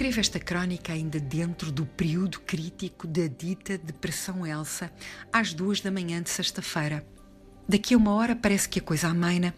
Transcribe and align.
Escrevo 0.00 0.20
esta 0.20 0.40
crónica 0.40 0.94
ainda 0.94 1.20
dentro 1.20 1.70
do 1.70 1.84
período 1.84 2.40
crítico 2.40 3.06
da 3.06 3.26
dita 3.26 3.76
Depressão 3.76 4.46
Elsa, 4.46 4.90
às 5.30 5.52
duas 5.52 5.82
da 5.82 5.90
manhã 5.90 6.22
de 6.22 6.30
sexta-feira. 6.30 7.04
Daqui 7.68 7.92
a 7.92 7.98
uma 7.98 8.14
hora 8.14 8.34
parece 8.34 8.66
que 8.66 8.78
a 8.78 8.82
coisa 8.82 9.08
amaina 9.08 9.54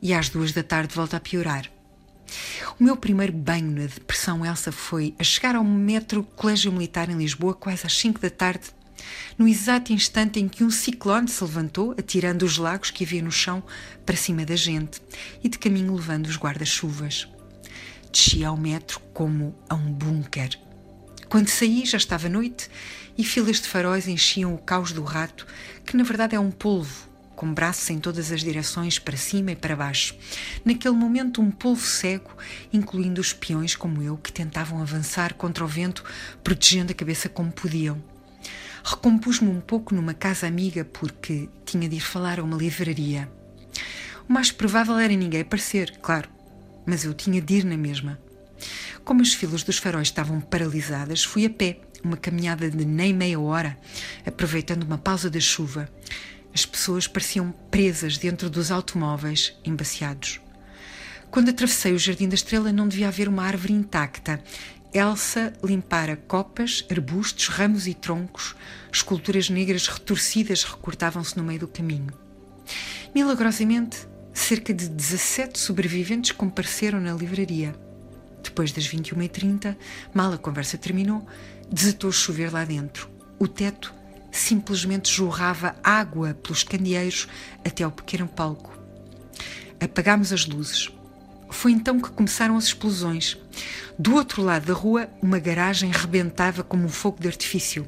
e 0.00 0.14
às 0.14 0.28
duas 0.28 0.52
da 0.52 0.62
tarde 0.62 0.94
volta 0.94 1.16
a 1.16 1.20
piorar. 1.20 1.68
O 2.78 2.84
meu 2.84 2.96
primeiro 2.96 3.32
banho 3.32 3.72
na 3.72 3.86
Depressão 3.86 4.46
Elsa 4.46 4.70
foi 4.70 5.12
a 5.18 5.24
chegar 5.24 5.56
ao 5.56 5.64
metro 5.64 6.22
Colégio 6.22 6.70
Militar 6.70 7.10
em 7.10 7.16
Lisboa, 7.16 7.52
quase 7.52 7.84
às 7.84 7.98
cinco 7.98 8.20
da 8.20 8.30
tarde, 8.30 8.70
no 9.36 9.48
exato 9.48 9.92
instante 9.92 10.38
em 10.38 10.48
que 10.48 10.62
um 10.62 10.70
ciclone 10.70 11.26
se 11.26 11.42
levantou, 11.42 11.96
atirando 11.98 12.44
os 12.44 12.58
lagos 12.58 12.92
que 12.92 13.02
havia 13.02 13.22
no 13.22 13.32
chão 13.32 13.60
para 14.06 14.14
cima 14.14 14.46
da 14.46 14.54
gente 14.54 15.02
e 15.42 15.48
de 15.48 15.58
caminho 15.58 15.96
levando 15.96 16.26
os 16.26 16.36
guarda-chuvas. 16.36 17.26
Desci 18.12 18.44
ao 18.44 18.56
metro 18.56 19.00
como 19.14 19.54
a 19.68 19.74
um 19.74 19.92
bunker. 19.92 20.58
Quando 21.28 21.48
saí 21.48 21.84
já 21.86 21.96
estava 21.96 22.28
noite 22.28 22.68
e 23.16 23.22
filas 23.22 23.60
de 23.60 23.68
faróis 23.68 24.08
enchiam 24.08 24.52
o 24.52 24.58
caos 24.58 24.90
do 24.90 25.04
rato, 25.04 25.46
que 25.86 25.96
na 25.96 26.02
verdade 26.02 26.34
é 26.34 26.40
um 26.40 26.50
polvo, 26.50 27.08
com 27.36 27.54
braços 27.54 27.88
em 27.88 27.98
todas 27.98 28.32
as 28.32 28.40
direções, 28.40 28.98
para 28.98 29.16
cima 29.16 29.52
e 29.52 29.56
para 29.56 29.76
baixo. 29.76 30.16
Naquele 30.64 30.94
momento, 30.94 31.40
um 31.40 31.50
polvo 31.50 31.86
cego, 31.86 32.36
incluindo 32.72 33.20
os 33.20 33.32
peões 33.32 33.76
como 33.76 34.02
eu, 34.02 34.16
que 34.16 34.32
tentavam 34.32 34.82
avançar 34.82 35.34
contra 35.34 35.64
o 35.64 35.68
vento, 35.68 36.04
protegendo 36.42 36.90
a 36.92 36.94
cabeça 36.94 37.28
como 37.28 37.52
podiam. 37.52 38.02
Recompus-me 38.84 39.48
um 39.48 39.60
pouco 39.60 39.94
numa 39.94 40.14
casa 40.14 40.46
amiga 40.46 40.84
porque 40.84 41.48
tinha 41.64 41.88
de 41.88 41.96
ir 41.96 42.00
falar 42.00 42.40
a 42.40 42.42
uma 42.42 42.56
livraria. 42.56 43.30
O 44.28 44.32
mais 44.32 44.50
provável 44.50 44.98
era 44.98 45.14
ninguém 45.14 45.42
aparecer, 45.42 45.98
claro, 46.02 46.28
mas 46.90 47.04
eu 47.04 47.14
tinha 47.14 47.40
de 47.40 47.54
ir 47.54 47.64
na 47.64 47.76
mesma. 47.76 48.18
Como 49.04 49.22
as 49.22 49.32
filas 49.32 49.62
dos 49.62 49.78
faróis 49.78 50.08
estavam 50.08 50.40
paralisadas, 50.40 51.22
fui 51.22 51.46
a 51.46 51.50
pé, 51.50 51.78
uma 52.02 52.16
caminhada 52.16 52.68
de 52.68 52.84
nem 52.84 53.14
meia 53.14 53.38
hora, 53.38 53.78
aproveitando 54.26 54.82
uma 54.82 54.98
pausa 54.98 55.30
da 55.30 55.38
chuva. 55.38 55.88
As 56.52 56.66
pessoas 56.66 57.06
pareciam 57.06 57.54
presas 57.70 58.18
dentro 58.18 58.50
dos 58.50 58.72
automóveis, 58.72 59.56
embaciados. 59.64 60.40
Quando 61.30 61.50
atravessei 61.50 61.92
o 61.92 61.98
Jardim 61.98 62.28
da 62.28 62.34
Estrela, 62.34 62.72
não 62.72 62.88
devia 62.88 63.06
haver 63.06 63.28
uma 63.28 63.44
árvore 63.44 63.72
intacta. 63.72 64.42
Elsa 64.92 65.52
limpara 65.62 66.16
copas, 66.16 66.84
arbustos, 66.90 67.46
ramos 67.46 67.86
e 67.86 67.94
troncos. 67.94 68.56
Esculturas 68.92 69.48
negras 69.48 69.86
retorcidas 69.86 70.64
recortavam-se 70.64 71.36
no 71.36 71.44
meio 71.44 71.60
do 71.60 71.68
caminho. 71.68 72.12
Milagrosamente, 73.14 74.09
cerca 74.50 74.74
de 74.74 74.88
17 74.88 75.56
sobreviventes 75.60 76.32
compareceram 76.32 77.00
na 77.00 77.12
livraria. 77.12 77.72
Depois 78.42 78.72
das 78.72 78.84
21h30, 78.88 79.76
mal 80.12 80.32
a 80.32 80.38
conversa 80.38 80.76
terminou, 80.76 81.24
desatou 81.70 82.10
chover 82.10 82.52
lá 82.52 82.64
dentro. 82.64 83.08
O 83.38 83.46
teto 83.46 83.94
simplesmente 84.32 85.08
jorrava 85.08 85.76
água 85.84 86.34
pelos 86.34 86.64
candeeiros 86.64 87.28
até 87.64 87.84
ao 87.84 87.92
pequeno 87.92 88.26
palco. 88.26 88.76
Apagámos 89.80 90.32
as 90.32 90.44
luzes. 90.44 90.90
Foi 91.50 91.72
então 91.72 92.00
que 92.00 92.10
começaram 92.10 92.56
as 92.56 92.64
explosões. 92.64 93.36
Do 93.98 94.14
outro 94.14 94.42
lado 94.42 94.66
da 94.66 94.72
rua, 94.72 95.10
uma 95.20 95.38
garagem 95.38 95.90
rebentava 95.90 96.62
como 96.62 96.84
um 96.84 96.88
fogo 96.88 97.20
de 97.20 97.28
artifício. 97.28 97.86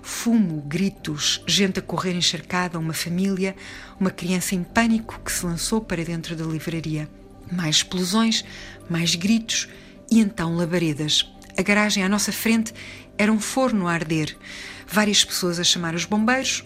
Fumo, 0.00 0.62
gritos, 0.62 1.42
gente 1.46 1.80
a 1.80 1.82
correr 1.82 2.14
encharcada, 2.14 2.78
uma 2.78 2.94
família, 2.94 3.54
uma 3.98 4.10
criança 4.10 4.54
em 4.54 4.62
pânico 4.62 5.20
que 5.24 5.32
se 5.32 5.44
lançou 5.44 5.80
para 5.80 6.04
dentro 6.04 6.34
da 6.34 6.44
livraria. 6.44 7.08
Mais 7.52 7.76
explosões, 7.76 8.44
mais 8.88 9.14
gritos 9.14 9.68
e 10.10 10.20
então 10.20 10.56
labaredas. 10.56 11.30
A 11.58 11.62
garagem 11.62 12.02
à 12.02 12.08
nossa 12.08 12.32
frente 12.32 12.72
era 13.18 13.30
um 13.30 13.40
forno 13.40 13.86
a 13.86 13.92
arder. 13.92 14.34
Várias 14.86 15.24
pessoas 15.24 15.58
a 15.60 15.64
chamar 15.64 15.94
os 15.94 16.04
bombeiros. 16.04 16.64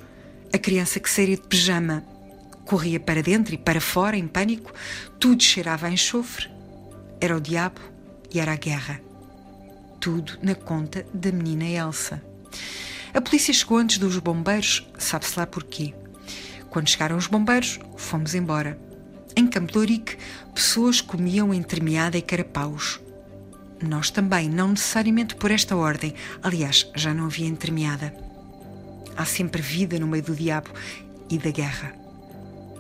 A 0.52 0.58
criança 0.58 1.00
que 1.00 1.10
saía 1.10 1.36
de 1.36 1.42
pijama 1.42 2.04
corria 2.64 2.98
para 2.98 3.22
dentro 3.22 3.54
e 3.54 3.58
para 3.58 3.80
fora 3.80 4.16
em 4.16 4.26
pânico. 4.26 4.72
Tudo 5.18 5.42
cheirava 5.42 5.86
a 5.86 5.90
enxofre. 5.90 6.50
Era 7.20 7.36
o 7.36 7.40
diabo 7.40 7.80
e 8.32 8.40
era 8.40 8.52
a 8.52 8.56
guerra. 8.56 9.00
Tudo 10.00 10.38
na 10.42 10.54
conta 10.54 11.06
da 11.14 11.32
menina 11.32 11.64
Elsa. 11.64 12.22
A 13.12 13.20
polícia 13.20 13.54
chegou 13.54 13.78
antes 13.78 13.98
dos 13.98 14.18
bombeiros, 14.18 14.86
sabe-se 14.98 15.38
lá 15.38 15.46
porquê. 15.46 15.94
Quando 16.68 16.88
chegaram 16.88 17.16
os 17.16 17.28
bombeiros, 17.28 17.78
fomos 17.96 18.34
embora. 18.34 18.78
Em 19.36 19.46
Campo 19.46 19.86
de 19.86 20.02
pessoas 20.54 21.00
comiam 21.00 21.54
entremeada 21.54 22.18
e 22.18 22.22
carapaus. 22.22 23.00
Nós 23.80 24.10
também, 24.10 24.48
não 24.48 24.68
necessariamente 24.68 25.34
por 25.36 25.50
esta 25.50 25.76
ordem. 25.76 26.14
Aliás, 26.42 26.90
já 26.94 27.14
não 27.14 27.26
havia 27.26 27.46
entremeada. 27.46 28.14
Há 29.16 29.24
sempre 29.24 29.62
vida 29.62 29.98
no 29.98 30.06
meio 30.06 30.24
do 30.24 30.34
diabo 30.34 30.70
e 31.30 31.38
da 31.38 31.50
guerra. 31.50 32.03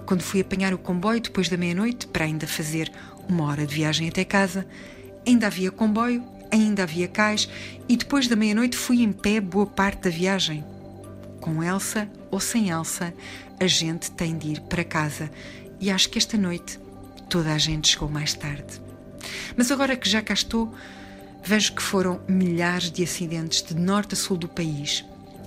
Quando 0.06 0.22
fui 0.22 0.40
apanhar 0.40 0.74
o 0.74 0.78
comboio 0.78 1.20
depois 1.20 1.48
da 1.48 1.56
meia-noite, 1.56 2.06
para 2.06 2.24
ainda 2.24 2.46
fazer 2.46 2.92
uma 3.28 3.44
hora 3.44 3.66
de 3.66 3.74
viagem 3.74 4.08
até 4.08 4.24
casa, 4.24 4.66
ainda 5.26 5.46
havia 5.46 5.70
comboio, 5.70 6.22
ainda 6.50 6.82
havia 6.82 7.08
cais 7.08 7.48
e 7.88 7.96
depois 7.96 8.28
da 8.28 8.36
meia-noite 8.36 8.76
fui 8.76 9.02
em 9.02 9.12
pé 9.12 9.40
boa 9.40 9.66
parte 9.66 10.02
da 10.02 10.10
viagem. 10.10 10.64
Com 11.40 11.62
Elsa 11.62 12.08
ou 12.30 12.38
sem 12.38 12.68
Elsa, 12.70 13.14
a 13.58 13.66
gente 13.66 14.10
tem 14.10 14.36
de 14.36 14.48
ir 14.48 14.60
para 14.62 14.84
casa 14.84 15.30
e 15.80 15.90
acho 15.90 16.10
que 16.10 16.18
esta 16.18 16.36
noite 16.36 16.78
toda 17.28 17.52
a 17.52 17.58
gente 17.58 17.88
chegou 17.88 18.08
mais 18.08 18.34
tarde. 18.34 18.80
Mas 19.56 19.70
agora 19.70 19.96
que 19.96 20.08
já 20.08 20.20
cá 20.20 20.34
estou, 20.34 20.74
vejo 21.42 21.74
que 21.74 21.82
foram 21.82 22.20
milhares 22.28 22.90
de 22.90 23.02
acidentes 23.02 23.62
de 23.62 23.74
norte 23.74 24.14
a 24.14 24.16
sul 24.16 24.36
do 24.36 24.48
país, 24.48 25.04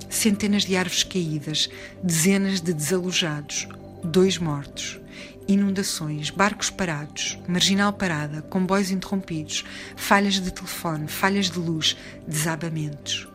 centenas 0.09 0.63
de 0.63 0.75
árvores 0.75 1.03
caídas, 1.03 1.69
dezenas 2.03 2.59
de 2.59 2.74
desalojados, 2.74 3.68
dois 4.07 4.38
mortos, 4.38 5.00
inundações, 5.47 6.29
barcos 6.29 6.69
parados, 6.69 7.38
marginal 7.47 7.91
parada, 7.91 8.41
comboios 8.44 8.90
interrompidos, 8.90 9.66
falhas 9.95 10.35
de 10.35 10.51
telefone, 10.51 11.07
falhas 11.07 11.51
de 11.51 11.59
luz, 11.59 11.97
desabamentos. 12.25 13.28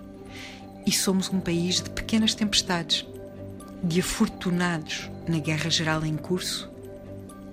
E 0.87 0.91
somos 0.91 1.29
um 1.29 1.41
país 1.41 1.81
de 1.81 1.91
pequenas 1.91 2.35
tempestades, 2.35 3.07
de 3.85 4.01
afortunados 4.01 5.11
na 5.29 5.39
guerra 5.39 5.71
geral 5.71 6.05
em 6.05 6.17
curso, 6.17 6.71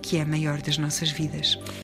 que 0.01 0.17
é 0.17 0.21
a 0.21 0.25
maior 0.25 0.61
das 0.61 0.77
nossas 0.77 1.11
vidas. 1.11 1.59